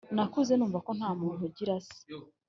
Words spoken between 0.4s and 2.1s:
numva ko ntamuntu ugira se